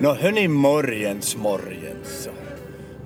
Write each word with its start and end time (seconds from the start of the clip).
Nå 0.00 0.14
hörni 0.14 0.48
morgens 0.48 1.36
morgens. 1.36 2.28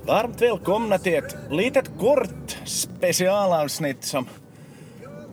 Varmt 0.06 0.42
välkomna 0.42 0.98
till 0.98 1.14
ett 1.14 1.36
litet 1.50 1.90
kort 1.98 2.58
specialavsnitt 2.64 4.04
som 4.04 4.26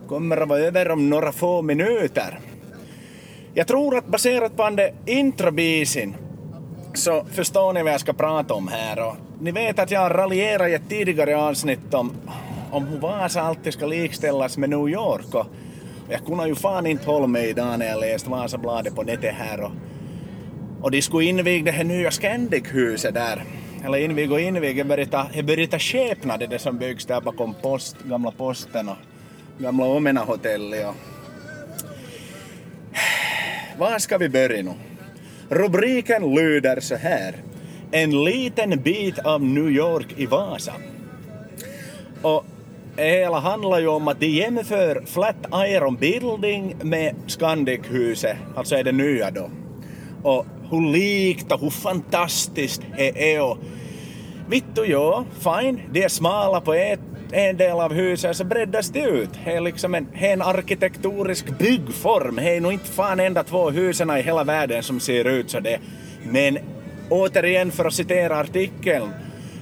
kommer 0.08 0.36
att 0.36 0.48
vara 0.48 0.60
över 0.60 0.90
om 0.90 1.10
några 1.10 1.32
få 1.32 1.62
minuter. 1.62 2.38
Jag 3.54 3.66
tror 3.66 3.98
att 3.98 4.06
baserat 4.06 4.56
på 4.56 4.70
den 4.70 4.94
introbisen 5.06 6.14
så 6.94 7.24
förstår 7.24 7.72
ni 7.72 7.82
vad 7.82 7.92
jag 7.92 8.00
ska 8.00 8.12
prata 8.12 8.54
om 8.54 8.68
här 8.68 9.08
och 9.08 9.16
ni 9.40 9.50
vet 9.50 9.78
att 9.78 9.90
jag 9.90 10.00
har 10.00 10.10
raljerat 10.10 10.68
i 10.68 10.74
ett 10.74 10.88
tidigare 10.88 11.36
avsnitt 11.36 11.94
om, 11.94 12.12
om 12.70 12.86
hur 12.86 12.98
Vasa 12.98 13.42
alltid 13.42 13.72
ska 13.72 13.86
likställas 13.86 14.58
med 14.58 14.70
New 14.70 14.88
York 14.88 15.34
och 15.34 15.46
jag 16.08 16.26
kunde 16.26 16.48
ju 16.48 16.54
fan 16.54 16.86
inte 16.86 17.10
hålla 17.10 17.26
mig 17.26 17.48
idag 17.48 17.78
när 17.78 17.86
jag 17.86 18.00
läste 18.00 18.30
Vasabladet 18.30 18.94
på 18.94 19.02
nätet 19.02 19.34
här 19.34 19.60
och, 19.60 19.70
och 20.82 20.90
de 20.90 21.02
skulle 21.02 21.24
inviga 21.24 21.64
det 21.64 21.70
här 21.70 21.84
nya 21.84 22.10
Scandic-huset 22.10 23.14
där. 23.14 23.44
Eller 23.84 23.98
inviga 23.98 24.32
och 24.32 24.40
inviga, 24.40 24.84
det 24.84 25.42
börjar 25.42 25.66
ta 25.66 25.78
skepnad 25.78 26.50
det 26.50 26.58
som 26.58 26.78
byggs 26.78 27.06
där 27.06 27.20
bakom 27.20 27.54
post, 27.54 27.96
gamla 28.04 28.30
posten 28.30 28.88
och 28.88 28.96
gamla 29.58 29.84
Omena-hotellet 29.84 30.86
och... 30.86 30.94
Var 33.78 33.98
ska 33.98 34.18
vi 34.18 34.28
börja 34.28 34.62
nu? 34.62 34.72
Rubriken 35.48 36.34
lyder 36.34 36.80
så 36.80 36.96
här. 36.96 37.34
En 37.90 38.24
liten 38.24 38.82
bit 38.82 39.18
av 39.18 39.42
New 39.42 39.70
York 39.70 40.06
i 40.16 40.26
Vasa. 40.26 40.72
Och 42.22 42.44
det 42.96 43.10
hela 43.10 43.38
handlar 43.38 43.80
ju 43.80 43.88
om 43.88 44.08
att 44.08 44.20
de 44.20 44.26
jämför 44.26 45.02
flat 45.06 45.36
iron 45.52 45.96
Building 45.96 46.76
med 46.82 47.14
Scandic-huset, 47.26 48.36
alltså 48.56 48.74
är 48.74 48.84
det 48.84 48.92
nya 48.92 49.30
då. 49.30 49.50
Och 50.22 50.46
hur 50.70 50.92
likt 50.92 51.52
och 51.52 51.60
hur 51.60 51.70
fantastiskt 51.70 52.82
det 52.96 53.34
är 53.34 53.42
och 53.42 53.58
vittu 54.48 54.84
ja, 54.84 55.24
fine, 55.38 55.80
de 55.90 56.04
är 56.04 56.08
smala 56.08 56.60
på 56.60 56.74
ett, 56.74 57.00
en 57.32 57.56
del 57.56 57.80
av 57.80 57.92
huset 57.92 58.36
så 58.36 58.44
breddas 58.44 58.88
det 58.88 59.02
ut. 59.02 59.30
Det 59.44 59.52
är 59.52 59.60
liksom 59.60 59.94
en, 59.94 60.08
är 60.14 60.32
en 60.32 60.42
arkitektonisk 60.42 61.58
byggform. 61.58 62.36
Det 62.36 62.56
är 62.56 62.60
nog 62.60 62.72
inte 62.72 62.88
fan 62.88 63.20
enda 63.20 63.44
två 63.44 63.70
husen 63.70 64.10
i 64.10 64.22
hela 64.22 64.44
världen 64.44 64.82
som 64.82 65.00
ser 65.00 65.24
ut 65.24 65.50
så 65.50 65.60
det. 65.60 65.78
Men 66.22 66.58
återigen 67.10 67.70
för 67.70 67.84
att 67.84 67.94
citera 67.94 68.38
artikeln 68.38 69.08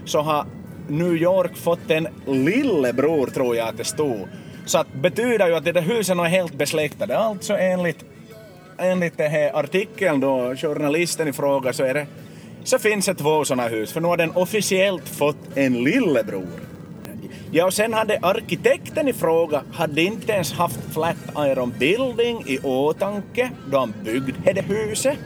så 0.04 0.20
har 0.20 0.46
New 0.88 1.16
York 1.16 1.56
fått 1.56 1.90
en 1.90 2.08
lillebror 2.26 3.26
tror 3.26 3.56
jag 3.56 3.68
att 3.68 3.76
det 3.76 3.84
stod. 3.84 4.28
Så 4.66 4.78
att 4.78 4.92
betyder 4.92 5.48
ju 5.48 5.54
att 5.54 5.64
de 5.64 5.72
där 5.72 5.82
husen 5.82 6.20
är 6.20 6.24
helt 6.24 6.54
besläktade. 6.54 7.18
Alltså 7.18 7.56
enligt, 7.56 8.04
enligt 8.78 9.18
den 9.18 9.30
här 9.30 9.56
artikeln 9.56 10.20
då, 10.20 10.54
journalisten 10.56 11.28
i 11.28 11.32
fråga 11.32 11.72
så 11.72 11.84
är 11.84 11.94
det 11.94 12.06
så 12.64 12.78
finns 12.78 13.06
det 13.06 13.14
två 13.14 13.44
sådana 13.44 13.68
hus, 13.68 13.92
för 13.92 14.00
nu 14.00 14.08
har 14.08 14.16
den 14.16 14.30
officiellt 14.30 15.08
fått 15.08 15.36
en 15.54 15.84
lillebror. 15.84 16.46
Ja, 17.50 17.66
och 17.66 17.74
sen 17.74 17.94
hade 17.94 18.18
arkitekten 18.22 19.08
i 19.08 19.12
fråga 19.12 19.62
hade 19.72 20.02
inte 20.02 20.32
ens 20.32 20.52
haft 20.52 20.80
Flatiron 20.92 21.74
Building 21.78 22.42
i 22.46 22.58
åtanke 22.58 23.50
då 23.70 23.78
han 23.78 23.94
byggde 24.04 24.52
det 24.52 24.62
huset. 24.62 25.18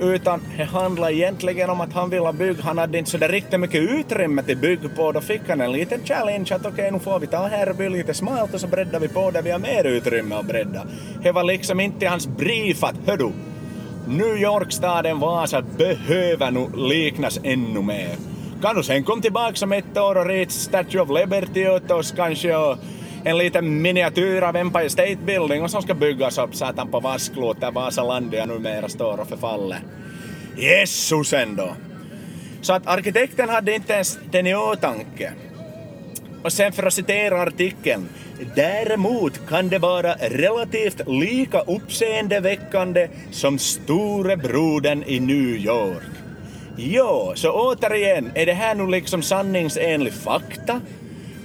Utan 0.00 0.40
det 0.56 0.64
handlar 0.64 1.10
egentligen 1.10 1.70
om 1.70 1.80
att 1.80 1.92
han 1.92 2.10
ville 2.10 2.32
bygga, 2.32 2.62
han 2.62 2.78
hade 2.78 2.98
inte 2.98 3.10
sådär 3.10 3.28
riktigt 3.28 3.60
mycket 3.60 3.80
utrymme 3.80 4.42
till 4.42 4.56
bygg 4.56 4.96
på, 4.96 5.12
då 5.12 5.20
fick 5.20 5.40
han 5.48 5.60
en 5.60 5.72
liten 5.72 6.00
challenge 6.04 6.54
att 6.54 6.60
okej 6.60 6.72
okay, 6.72 6.90
nu 6.90 6.98
får 6.98 7.18
vi 7.20 7.26
ta 7.26 7.46
här 7.46 7.68
och 7.68 7.76
bli 7.76 7.88
lite 7.88 8.14
smalt 8.14 8.54
och 8.54 8.60
så 8.60 8.66
breddar 8.66 9.00
vi 9.00 9.08
på 9.08 9.30
där 9.30 9.42
vi 9.42 9.50
har 9.50 9.58
mer 9.58 9.84
utrymme 9.84 10.34
att 10.34 10.46
bredda. 10.46 10.86
Det 11.22 11.32
var 11.32 11.44
liksom 11.44 11.80
inte 11.80 12.08
hans 12.08 12.26
brief 12.26 12.84
att 12.84 12.96
hördu, 13.06 13.30
New 14.08 14.36
York-staden 14.36 15.18
Vasa 15.20 15.62
behöver 15.62 16.50
nu 16.50 16.68
liknas 16.88 17.40
ännu 17.42 17.82
mer. 17.82 18.16
Kan 18.62 18.76
du 18.76 18.82
sen 18.82 19.04
komma 19.04 19.22
tillbaka 19.22 19.64
om 19.64 19.72
ett 19.72 19.98
år 19.98 20.18
och 20.18 20.26
rita 20.26 20.50
Statue 20.50 21.00
of 21.00 21.08
Liberty 21.08 21.68
åt 21.68 21.90
oss 21.90 22.12
kanske 22.16 22.56
och 22.56 22.78
en 23.24 23.38
liten 23.38 23.82
miniatyr 23.82 24.42
av 24.42 24.56
Empire 24.56 24.90
State 24.90 25.18
Building 25.24 25.62
och 25.62 25.70
som 25.70 25.82
ska 25.82 25.94
byggas 25.94 26.38
upp 26.38 26.54
satan 26.54 26.88
på 26.88 27.00
Vasklot 27.00 27.60
där 27.60 27.70
Vasalandia 27.70 28.46
numera 28.46 28.88
står 28.88 29.20
och 29.20 29.28
förfaller. 29.28 29.78
Jesus 30.56 31.32
ändå! 31.32 31.74
Så 32.60 32.72
att 32.72 32.86
arkitekten 32.86 33.48
hade 33.48 33.74
inte 33.74 33.92
ens 33.92 34.18
den 34.30 34.46
i 34.46 34.54
åtanke. 34.54 35.32
Och 36.42 36.52
sen 36.52 36.72
för 36.72 36.86
att 36.86 36.94
citera 36.94 37.42
artikeln. 37.42 38.08
Däremot 38.54 39.46
kan 39.48 39.68
det 39.68 39.78
vara 39.78 40.14
relativt 40.14 41.08
lika 41.08 41.60
uppseendeväckande 41.60 43.08
som 43.30 43.58
storebrodern 43.58 45.02
i 45.06 45.20
New 45.20 45.56
York. 45.56 46.02
Jo, 46.76 47.32
så 47.34 47.52
återigen, 47.52 48.32
är 48.34 48.46
det 48.46 48.52
här 48.52 48.74
nu 48.74 48.86
liksom 48.86 49.22
sanningsenlig 49.22 50.12
fakta? 50.12 50.80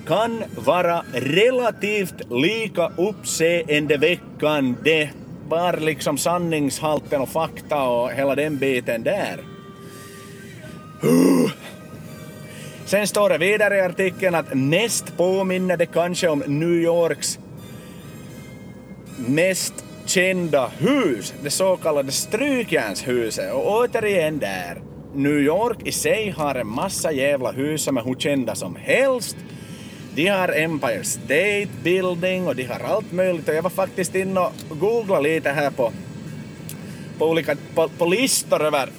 Kan 0.07 0.43
vara 0.55 1.03
relativt 1.13 2.31
lika 2.31 2.91
uppseendeväckande. 2.97 5.09
Var 5.49 5.77
liksom 5.77 6.17
sanningshalten 6.17 7.21
och 7.21 7.29
fakta 7.29 7.83
och 7.83 8.11
hela 8.11 8.35
den 8.35 8.57
biten 8.57 9.03
där. 9.03 9.39
Uh. 11.03 11.51
Sen 12.85 13.07
står 13.07 13.29
det 13.29 13.37
vidare 13.37 13.77
i 13.77 13.81
artikeln 13.81 14.35
att 14.35 14.53
mest 14.53 15.17
påminner 15.17 15.77
det 15.77 15.85
kanske 15.85 16.27
om 16.27 16.43
New 16.47 16.73
Yorks 16.73 17.39
mest 19.27 19.85
kända 20.05 20.67
hus, 20.67 21.33
det 21.43 21.49
så 21.49 21.77
kallade 21.77 22.11
Strykjärnshuset. 22.11 23.53
Och 23.53 23.71
återigen 23.71 24.39
där, 24.39 24.81
New 25.13 25.39
York 25.39 25.87
i 25.87 25.91
sig 25.91 26.29
har 26.29 26.55
en 26.55 26.67
massa 26.67 27.11
jävla 27.11 27.51
hus 27.51 27.83
som 27.83 27.97
är 27.97 28.01
hur 28.01 28.15
kända 28.15 28.55
som 28.55 28.75
helst. 28.75 29.37
De 30.15 30.27
har 30.27 30.49
Empire 30.49 31.03
State 31.03 31.67
Building 31.83 32.47
och 32.47 32.55
de 32.55 32.63
har 32.63 32.79
allt 32.79 33.11
möjligt. 33.11 33.49
Och 33.49 33.55
jag 33.55 33.61
var 33.61 33.69
faktiskt 33.69 34.15
inne 34.15 34.39
och 34.39 34.53
googlade 34.69 35.23
lite 35.23 35.49
här 35.49 35.69
på, 35.71 35.91
på 37.17 37.25
olika 37.25 37.55
på, 37.75 37.89
på 37.97 38.05
listor 38.05 38.61
över 38.61 38.89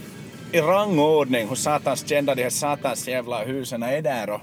i 0.53 0.61
rangordning 0.61 1.49
hur 1.49 1.55
satans 1.55 2.09
kända 2.09 2.35
de 2.35 2.43
här 2.43 2.51
satans 2.51 3.09
jävla 3.09 3.45
husen 3.45 3.83
är 3.83 4.03
där. 4.03 4.31
Och 4.31 4.41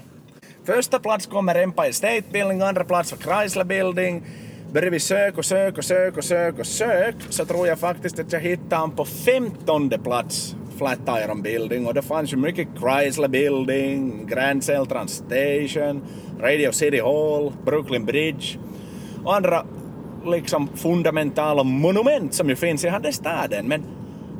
första 0.64 0.98
plats 0.98 1.26
kommer 1.26 1.54
Empire 1.54 1.92
State 1.92 2.24
Building, 2.32 2.62
andra 2.62 2.84
plats 2.84 3.12
var 3.12 3.18
Chrysler 3.18 3.64
Building. 3.64 4.22
Börjar 4.72 4.90
vi 4.90 5.00
söka 5.00 5.38
och 5.38 5.44
söka 5.44 5.78
och 5.78 5.84
söka 5.84 6.18
och 6.18 6.24
söka 6.24 6.60
och 6.60 6.66
söka 6.66 7.18
så 7.30 7.44
tror 7.44 7.66
jag 7.66 7.78
faktiskt 7.78 8.18
att 8.18 8.32
jag 8.32 8.40
hittar 8.40 8.76
honom 8.76 8.96
på 8.96 9.04
femtonde 9.04 9.98
plats. 9.98 10.56
Flat 10.78 10.98
Iron 11.24 11.42
Building 11.42 11.86
och 11.86 11.94
det 11.94 12.02
fanns 12.02 12.32
ju 12.32 12.36
mycket 12.36 12.68
Chrysler 12.78 13.28
Building, 13.28 14.26
Grand 14.26 14.64
Central 14.64 15.08
Station, 15.08 16.02
Radio 16.40 16.72
City 16.72 17.00
Hall, 17.00 17.52
Brooklyn 17.64 18.04
Bridge 18.04 18.58
och 19.24 19.34
andra 19.34 19.64
liksom 20.26 20.68
fundamentala 20.74 21.62
monument 21.62 22.34
som 22.34 22.48
ju 22.48 22.56
finns 22.56 22.84
i 22.84 22.86
den 22.86 23.04
här 23.04 23.12
staden. 23.12 23.68
Men 23.68 23.84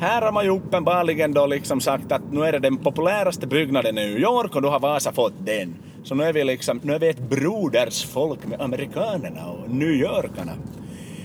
här 0.00 0.22
har 0.22 0.32
man 0.32 0.44
ju 0.44 0.50
uppenbarligen 0.50 1.32
då 1.32 1.46
liksom 1.46 1.80
sagt 1.80 2.12
att 2.12 2.32
nu 2.32 2.44
är 2.44 2.52
det 2.52 2.58
den 2.58 2.76
populäraste 2.76 3.46
byggnaden 3.46 3.98
i 3.98 4.06
New 4.06 4.18
York 4.18 4.56
och 4.56 4.62
då 4.62 4.68
har 4.68 4.80
Vasa 4.80 5.12
fått 5.12 5.46
den. 5.46 5.74
Så 6.04 6.14
nu 6.14 6.24
är 6.24 6.32
vi 6.32 6.44
liksom, 6.44 6.80
nu 6.82 6.94
är 6.94 6.98
vi 6.98 7.08
ett 7.08 7.30
brodersfolk 7.30 8.46
med 8.46 8.60
amerikanerna 8.60 9.46
och 9.46 9.70
New 9.70 9.90
Yorkarna. 9.90 10.52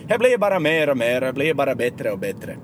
Det 0.07 0.19
blir 0.19 0.37
bara 0.37 0.59
mer 0.59 0.89
och 0.89 0.97
mer, 0.97 1.21
det 1.21 1.33
blir 1.33 1.53
bara 1.53 1.75
bättre 1.75 2.11
och 2.11 2.19
bättre. 2.19 2.55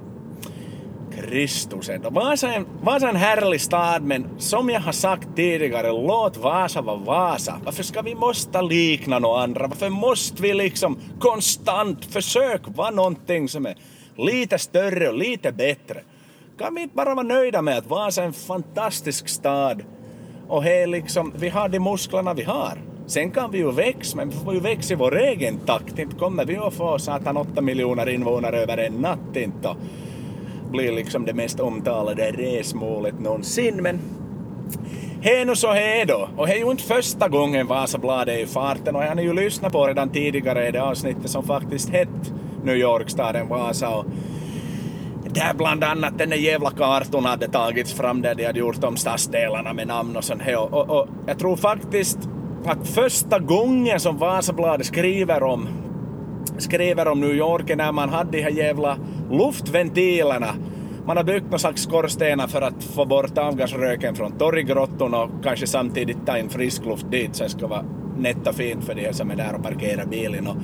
Kristusen. 1.16 1.96
ändå. 1.96 2.10
Vasa 2.10 2.54
är, 2.54 2.64
Vasa 2.82 3.06
är 3.06 3.10
en 3.10 3.16
härlig 3.16 3.62
stad 3.62 4.04
men 4.04 4.26
som 4.38 4.70
jag 4.70 4.80
har 4.80 4.92
sagt 4.92 5.28
tidigare, 5.36 5.92
låt 5.92 6.38
Vasa 6.38 6.82
vara 6.82 6.98
Vasa. 6.98 7.60
Varför 7.66 7.84
ska 7.84 8.02
vi 8.02 8.16
måste 8.16 8.62
likna 8.62 9.20
några 9.20 9.44
andra? 9.44 9.68
Varför 9.68 9.90
måste 9.90 10.42
vi 10.42 10.54
liksom 10.54 10.98
konstant 11.20 12.06
försöka 12.06 12.72
vara 12.72 12.90
någonting 12.90 13.50
som 13.50 13.66
är 13.66 13.76
lite 14.18 14.58
större 14.58 15.10
och 15.10 15.18
lite 15.18 15.52
bättre? 15.52 16.02
Kan 16.58 16.76
vi 16.76 16.82
inte 16.82 16.96
bara 16.96 17.16
vara 17.16 17.28
nöjda 17.28 17.62
med 17.62 17.78
att 17.78 17.88
Vasa 17.88 18.22
är 18.22 18.26
en 18.26 18.34
fantastisk 18.34 19.28
stad 19.28 19.84
och 20.48 20.64
hej, 20.64 20.88
liksom, 20.88 21.34
vi 21.36 21.50
har 21.50 21.70
de 21.70 21.80
musklerna 21.80 22.34
vi 22.34 22.44
har. 22.44 22.78
Sen 23.08 23.32
kan 23.32 23.52
vi 23.52 23.58
ju 23.58 23.72
växa, 23.72 24.18
men 24.18 24.30
vi 24.30 24.36
får 24.36 24.54
ju 24.54 24.60
växa 24.60 24.94
i 24.94 24.98
vår 24.98 25.18
egen 25.18 25.58
takt. 25.58 26.00
Inte 26.00 26.16
kommer 26.16 26.46
vi 26.46 26.58
att 26.58 26.74
få 26.74 27.00
satan 27.00 27.38
8 27.38 27.62
miljoner 27.62 28.10
invånare 28.10 28.60
över 28.60 28.78
en 28.78 28.94
natt 28.94 29.36
inte 29.36 29.76
blir 30.74 30.92
liksom 30.92 31.26
det 31.26 31.34
mest 31.34 31.60
omtalade 31.60 32.32
resmålet 32.32 33.20
någonsin, 33.20 33.84
men 33.84 34.00
det 35.22 35.40
är 35.40 35.46
nu 35.46 35.56
så 35.56 35.68
är 35.68 36.06
då. 36.06 36.30
Och 36.38 36.48
det 36.48 36.54
är 36.54 36.58
ju 36.58 36.72
inte 36.72 36.84
första 36.84 37.28
gången 37.28 37.68
Vasabladet 37.68 38.36
är 38.36 38.40
i 38.40 38.46
farten 38.46 38.96
och 38.96 39.04
jag 39.04 39.08
har 39.08 39.22
ju 39.22 39.34
lyssnat 39.34 39.72
på 39.72 39.88
redan 39.88 40.10
tidigare 40.10 40.68
i 40.68 40.72
det 40.72 40.84
avsnittet 40.84 41.30
som 41.30 41.44
faktiskt 41.44 41.90
hett 41.90 42.34
New 42.64 42.76
York, 42.76 43.10
staden 43.10 43.48
Vasa 43.48 43.90
och 43.90 44.06
där 45.34 45.54
bland 45.54 45.84
annat 45.84 46.18
den 46.18 46.30
där 46.30 46.38
jävla 46.38 46.70
kartan 46.70 47.26
hade 47.26 47.48
tagits 47.48 47.94
fram 47.94 48.22
där 48.22 48.36
de 48.36 48.46
hade 48.46 48.60
gjort 48.60 48.84
om 48.84 48.98
stadsdelarna 48.98 49.74
med 49.74 49.88
namn 49.88 50.18
och 50.18 50.24
sånt 50.24 50.42
här. 50.42 50.58
Och, 50.58 50.74
och, 50.74 51.00
och 51.00 51.08
jag 51.28 51.40
tror 51.40 51.56
faktiskt 51.56 52.20
att 52.66 52.88
första 52.88 53.40
gången 53.40 54.00
som 54.00 54.18
Vasabladet 54.18 54.86
skriver 54.86 55.44
om 55.44 55.68
skriver 56.58 57.08
om 57.08 57.22
New 57.22 57.36
York 57.36 57.76
när 57.76 57.92
man 57.92 58.10
hade 58.10 58.32
de 58.32 58.42
här 58.42 58.50
jävla 58.50 58.98
luftventilerna 59.32 60.56
man 61.06 61.18
har 61.18 61.24
byggt 61.24 61.50
någon 61.50 61.60
slags 61.60 61.82
skorstenar 61.82 62.48
för 62.48 62.62
att 62.62 62.84
få 62.84 63.06
bort 63.06 63.38
avgasröken 63.38 64.16
från 64.16 64.32
torggrottorna 64.32 65.24
och 65.24 65.30
kanske 65.44 65.68
samtidigt 65.68 66.26
ta 66.26 66.38
in 66.38 66.50
frisk 66.50 66.86
luft 66.86 67.12
dit 67.12 67.36
så 67.36 67.44
det 67.44 67.50
ska 67.50 67.68
vara 67.68 67.86
nätt 68.18 68.48
och 68.48 68.56
fint 68.56 68.84
för 68.84 68.96
de 68.96 69.14
som 69.14 69.32
är 69.32 69.36
där 69.36 69.56
och 69.56 69.64
parkerar 69.64 70.06
bilen. 70.06 70.48
Och, 70.48 70.56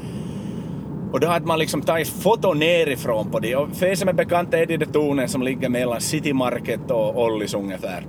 och 1.12 1.20
då 1.20 1.28
hade 1.28 1.46
man 1.46 1.60
liksom 1.60 1.82
tagit 1.82 2.08
foto 2.08 2.54
nerifrån 2.54 3.32
på 3.32 3.40
det. 3.40 3.56
Och 3.56 3.75
för 3.75 3.86
er 3.86 3.96
som 3.96 4.10
är 4.10 4.14
bekanta 4.14 4.58
är 4.58 4.66
det 4.66 4.78
det 4.78 4.86
tornet 4.86 5.32
som 5.32 5.44
ligger 5.44 5.70
mellan 5.70 6.02
City 6.02 6.34
Market 6.34 6.92
och 6.92 7.24
Ollis 7.24 7.54
ungefär. 7.54 8.08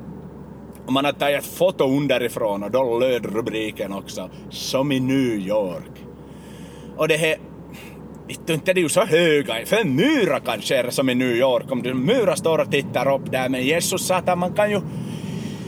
Och 0.86 0.92
man 0.92 1.04
hade 1.04 1.18
tagit 1.18 1.38
ett 1.38 1.46
foto 1.46 1.84
underifrån 1.84 2.62
och 2.62 2.70
då 2.70 2.98
löd 2.98 3.26
rubriken 3.26 3.92
också, 3.92 4.30
som 4.50 4.92
i 4.92 5.00
New 5.00 5.38
York. 5.48 6.04
Och 6.96 7.08
det 7.08 7.16
här 7.16 7.36
Vittu, 8.30 8.54
inte 8.54 8.72
det 8.72 8.80
är 8.80 8.82
ju 8.82 8.88
så 8.88 9.04
höga. 9.04 9.66
För 9.66 9.76
en 9.76 9.96
myra 9.96 10.40
kanske 10.40 10.76
är 10.76 10.84
det 10.84 10.92
som 10.92 11.10
i 11.10 11.14
New 11.14 11.36
York. 11.36 11.72
Om 11.72 11.82
du 11.82 11.94
myra 11.94 12.36
står 12.36 12.58
och 12.58 12.70
tittar 12.70 13.14
upp 13.14 13.32
där. 13.32 13.48
Men 13.48 13.62
Jesus 13.62 14.06
satan, 14.06 14.38
man 14.38 14.52
kan 14.52 14.70
ju... 14.70 14.80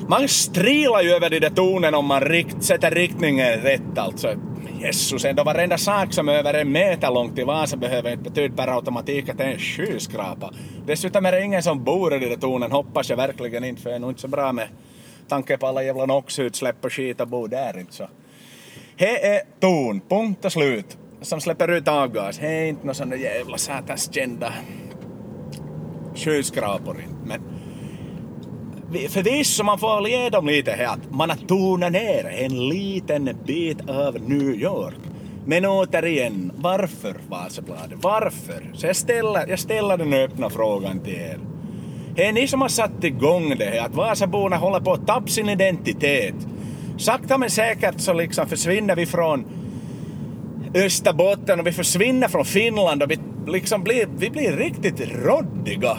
Man 0.08 0.28
strilar 0.28 1.02
ju 1.02 1.10
över 1.10 1.30
de 1.30 1.40
där 1.40 1.50
tornen 1.50 1.94
om 1.94 2.06
man 2.06 2.20
rikt, 2.20 2.62
sätter 2.62 2.90
riktningen 2.90 3.60
rätt 3.60 3.98
alltså. 3.98 4.34
Jesus, 4.80 5.24
ändå 5.24 5.44
varenda 5.44 5.78
sak 5.78 6.12
som 6.12 6.28
är 6.28 6.32
över 6.32 6.54
en 6.54 6.72
meter 6.72 7.10
långt 7.10 7.38
i 7.38 7.42
Vasa 7.42 7.76
behöver 7.76 8.10
inte 8.10 8.30
betyda 8.30 8.56
per 8.56 8.74
automatik 8.74 9.28
att 9.28 9.38
det 9.38 9.44
är 9.44 9.52
en 9.52 9.58
skyskrapa. 9.58 10.50
Dessutom 10.86 11.26
är 11.26 11.32
det 11.32 11.44
ingen 11.44 11.62
som 11.62 11.84
bor 11.84 12.14
i 12.14 12.18
de 12.18 12.26
där 12.26 12.36
tornen, 12.36 12.72
hoppas 12.72 13.10
jag 13.10 13.16
verkligen 13.16 13.64
inte, 13.64 13.82
för 13.82 13.90
det 13.90 13.96
är 13.96 14.00
nog 14.00 14.10
inte 14.10 14.20
så 14.20 14.28
bra 14.28 14.52
med 14.52 14.68
tanke 15.28 15.56
på 15.56 15.66
alla 15.66 15.82
jävla 15.82 16.06
NOx-utsläpp 16.06 16.84
och 16.84 16.92
skit 16.92 17.20
och 17.20 17.28
bo 17.28 17.46
där 17.46 17.78
inte 17.78 17.92
så. 17.92 18.08
Det 18.96 19.26
är 19.26 19.40
torn, 19.60 20.00
punkt 20.08 20.44
och 20.44 20.52
slut 20.52 20.98
som 21.22 21.40
släpper 21.40 21.70
ut 21.70 21.88
avgas. 21.88 22.38
Det 22.38 22.46
är 22.46 22.66
inte 22.66 22.82
några 22.82 22.94
sådana 22.94 23.16
jävla 23.16 23.58
satans 23.58 24.14
kända 24.14 24.52
skyskrapor 26.14 26.96
men 27.24 27.40
förvisso 29.08 29.64
man 29.64 29.78
får 29.78 30.08
ge 30.08 30.30
dem 30.30 30.46
lite 30.46 30.70
här 30.70 30.86
att 30.86 31.10
man 31.10 31.30
har 31.30 31.36
tonat 31.36 31.92
ner 31.92 32.24
en 32.26 32.69
liten 32.69 33.38
bit 33.46 33.90
av 33.90 34.16
New 34.20 34.54
York. 34.54 34.94
Men 35.46 35.66
återigen, 35.66 36.52
varför 36.56 37.14
Vasabladet? 37.28 37.98
Varför? 38.02 38.70
Så 38.74 38.86
jag 38.86 38.96
ställer, 38.96 39.48
jag 39.48 39.58
ställer 39.58 39.96
den 39.96 40.12
öppna 40.12 40.50
frågan 40.50 41.00
till 41.00 41.14
er. 41.14 41.38
Det 42.14 42.26
är 42.26 42.32
ni 42.32 42.48
som 42.48 42.60
har 42.60 42.69
satt 42.69 43.04
igång 43.04 43.54
det 43.58 43.64
här, 43.64 43.86
att 43.86 43.94
Vasaborna 43.94 44.56
håller 44.56 44.80
på 44.80 44.92
att 44.92 45.06
tappa 45.06 45.26
sin 45.26 45.48
identitet. 45.48 46.34
Sakta 46.98 47.38
men 47.38 47.50
säkert 47.50 48.00
så 48.00 48.12
liksom 48.12 48.48
försvinner 48.48 48.96
vi 48.96 49.06
från 49.06 49.44
Österbotten 50.74 51.60
och 51.60 51.66
vi 51.66 51.72
försvinner 51.72 52.28
från 52.28 52.44
Finland 52.44 53.02
och 53.02 53.10
vi 53.10 53.19
liksom 53.46 53.82
blir, 53.82 54.08
vi 54.16 54.30
blir 54.30 54.52
riktigt 54.52 55.00
råddiga. 55.24 55.96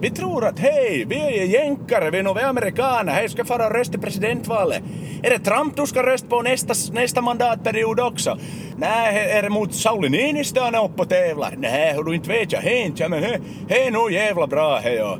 Vi 0.00 0.10
tror 0.10 0.46
att 0.46 0.58
hej, 0.58 1.04
vi 1.08 1.16
är 1.16 1.44
jänkare, 1.44 2.10
vi 2.10 2.18
är 2.18 2.22
nog 2.22 2.38
amerikaner, 2.38 3.12
hej, 3.12 3.28
ska 3.28 3.44
fara 3.44 3.66
och 3.66 3.74
rösta 3.74 3.98
i 3.98 4.00
presidentvalet. 4.00 4.82
Är 5.22 5.30
det 5.30 5.38
Trump 5.38 5.76
du 5.76 5.86
ska 5.86 6.02
rösta 6.02 6.28
på 6.28 6.42
nästa, 6.42 6.74
nästa 6.92 7.20
mandatperiod 7.20 8.00
också? 8.00 8.38
Nej, 8.76 9.30
är 9.30 9.42
det 9.42 9.50
mot 9.50 9.74
Sauli 9.74 10.08
Niinistö 10.08 10.60
han 10.60 10.74
är 10.74 10.84
uppe 10.84 11.02
och 11.02 11.08
tävlar? 11.08 11.54
Nej, 11.58 11.94
hur 11.94 12.02
du 12.02 12.14
inte 12.14 12.28
vet 12.28 12.52
jag, 12.52 12.60
hej 12.60 12.82
inte, 12.82 13.08
men 13.08 13.22
hej, 13.22 13.40
hej 13.68 13.90
nog 13.90 14.12
jävla 14.12 14.46
bra 14.46 14.76
hej 14.78 15.02
och, 15.02 15.18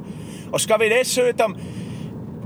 och 0.51 0.61
ska 0.61 0.77
vi 0.77 0.89
dessutom 0.89 1.57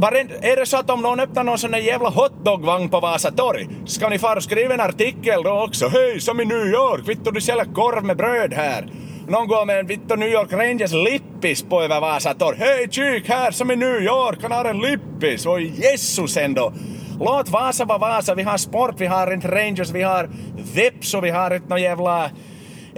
är 0.07 0.57
det 0.57 0.67
så 0.67 0.77
att 0.77 0.91
om 0.91 1.03
någon 1.03 1.21
öppnar 1.21 1.45
någon 1.45 1.59
sån 1.59 1.71
där 1.71 1.79
jävla 1.79 2.09
hotdogvagn 2.09 2.89
på 2.89 3.01
Vasa 3.01 3.31
torg, 3.31 3.69
ska 3.87 4.09
ni 4.09 4.19
fara 4.19 4.37
och 4.37 4.43
skriva 4.43 4.75
en 4.75 4.81
artikel 4.81 5.43
då 5.43 5.65
också? 5.65 5.89
Hej, 5.89 6.21
som 6.21 6.41
i 6.41 6.45
New 6.45 6.67
York, 6.67 7.09
vittu 7.09 7.31
du 7.31 7.41
säljer 7.41 7.65
korv 7.65 8.05
med 8.05 8.17
bröd 8.17 8.53
här. 8.53 8.87
Någon 9.29 9.49
går 9.49 9.65
med 9.65 9.79
en 9.79 9.87
vittu 9.87 10.17
New 10.17 10.29
York 10.29 10.53
Rangers 10.53 10.93
lippis 10.93 11.63
på 11.63 11.83
över 11.83 12.01
Vasa 12.01 12.35
torg. 12.35 12.57
Hej, 12.59 12.89
kik 12.91 13.29
här 13.29 13.51
som 13.51 13.71
i 13.71 13.77
New 13.77 14.03
York, 14.03 14.39
han 14.43 14.53
har 14.53 14.65
en 14.65 14.79
lippis. 14.79 15.47
Oj, 15.47 15.73
Jesus 15.77 16.37
ändå. 16.37 16.73
Låt 17.21 17.49
Vasa 17.49 17.85
vara 17.85 17.99
Vasa, 17.99 18.35
vi 18.35 18.43
har 18.43 18.59
sport, 18.59 18.95
vi 18.99 19.07
har 19.07 19.33
inte 19.33 19.49
Rangers, 19.49 19.91
vi 19.91 20.03
har 20.03 20.29
Veps 20.75 21.15
och 21.15 21.25
vi 21.25 21.31
har 21.31 21.51
ett 21.51 21.69
något 21.69 21.81
jävla 21.81 22.31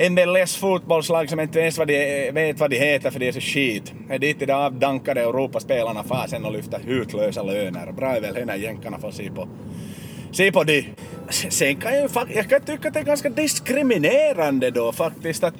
MLS 0.08 0.56
fotbollslag 0.56 1.31
som 1.31 1.41
inte 1.41 1.61
ens 1.61 1.79
vad 1.79 1.88
de, 1.88 2.31
vet 2.31 2.61
vad 2.61 2.70
de 2.70 2.76
heter 2.76 3.11
för 3.11 3.20
det 3.20 3.29
är 3.29 3.32
så 3.32 3.41
skit. 3.41 3.93
Det 4.08 4.14
är 4.14 4.19
dit 4.19 4.38
de 4.38 4.52
avdankade 4.52 5.20
Europaspelarna 5.20 6.05
far 6.05 6.26
sen 6.26 6.44
och 6.44 6.52
lyfter 6.52 6.81
hutlösa 6.87 7.43
löner. 7.43 7.93
Bra 7.93 8.17
är 8.17 8.20
väl 8.20 8.37
henne 8.37 8.56
jänkarna 8.56 8.99
får 8.99 9.11
se 9.11 9.31
på, 9.31 9.49
se 10.32 10.52
på 10.52 10.64
det. 10.64 10.85
Sen 11.31 11.76
kan 11.76 11.94
jag, 11.94 12.11
jag 12.35 12.49
kan 12.49 12.61
tycka 12.61 12.88
att 12.88 12.94
det 12.94 13.00
är 13.00 13.05
ganska 13.05 13.29
diskriminerande 13.29 14.70
då 14.70 14.93
faktiskt 14.93 15.44
att 15.44 15.55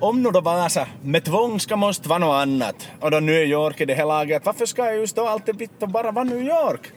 om 0.00 0.22
nu 0.22 0.30
då 0.30 0.40
Vasa 0.40 0.86
med 1.02 1.24
tvång 1.24 1.60
ska 1.60 1.76
måste 1.76 2.08
vara 2.08 2.18
något 2.18 2.42
annat 2.42 2.88
och 3.00 3.10
då 3.10 3.20
New 3.20 3.44
York 3.44 3.80
i 3.80 3.84
det 3.84 3.94
här 3.94 4.06
laget, 4.06 4.46
varför 4.46 4.66
ska 4.66 4.84
jag 4.84 4.96
just 4.96 5.16
då 5.16 5.26
alltid 5.26 5.68
bara 5.78 6.10
vara 6.10 6.24
New 6.24 6.42
York? 6.42 6.92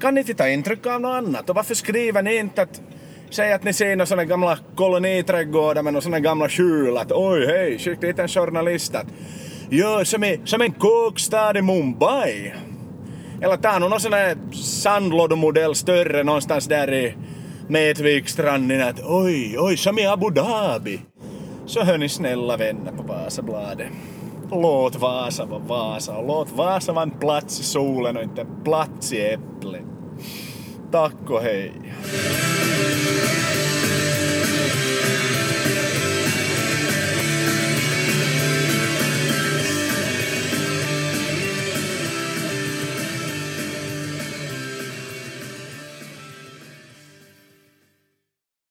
Kan 0.00 0.14
ni 0.14 0.20
inte 0.20 0.34
ta 0.34 0.48
intryck 0.48 0.86
av 0.86 1.00
något 1.00 1.14
annat? 1.14 1.50
Och 1.50 1.56
varför 1.56 1.74
skriver 1.74 2.22
ni 2.22 2.36
inte 2.36 2.62
att 2.62 2.80
Säg 3.30 3.52
att 3.52 3.64
ni 3.64 3.72
ser 3.72 3.96
några 3.96 4.06
såna 4.06 4.24
gamla 4.24 4.58
koloniträdgårdar 4.76 5.82
med 5.82 5.92
några 5.92 6.02
såna 6.02 6.20
gamla 6.20 6.48
skjul 6.48 6.96
att 6.96 7.12
oj 7.12 7.46
hej, 7.46 7.78
skicka 7.78 8.06
dit 8.06 8.18
en 8.18 8.28
journalist 8.28 8.94
att 8.94 9.06
gör 9.70 10.04
som, 10.04 10.24
i, 10.24 10.40
som 10.44 10.60
en 10.60 10.72
kåkstad 10.72 11.58
i 11.58 11.62
Mumbai. 11.62 12.52
Eller 13.42 13.56
ta 13.56 13.78
någon 13.78 14.00
sån 14.00 14.12
här 14.12 14.36
sandlådemodell 14.52 15.74
större 15.74 16.22
någonstans 16.22 16.66
där 16.66 16.92
i 16.92 17.14
Medvikstranden 17.68 18.88
att 18.88 19.00
oj, 19.04 19.56
oj, 19.58 19.76
som 19.76 19.98
i 19.98 20.06
Abu 20.06 20.30
Dhabi. 20.30 21.00
Så 21.66 21.80
hör 21.80 21.98
ni 21.98 22.08
snälla 22.08 22.56
vänner 22.56 22.92
på 22.92 23.02
Vasabladet. 23.02 23.88
Låt 24.50 24.96
Vasa 24.96 25.44
vara 25.44 25.60
Vasa 25.60 26.16
och 26.16 26.26
låt 26.26 26.52
Vasa 26.52 26.92
vara 26.92 27.02
en 27.02 27.10
plats 27.10 27.60
i 27.60 27.62
solen 27.62 28.16
och 28.16 28.22
inte 28.22 28.46
plats 28.64 29.12
i 29.12 29.20
äpplet. 29.20 29.82
Tack 30.92 31.30
och 31.30 31.40
hej. 31.40 31.72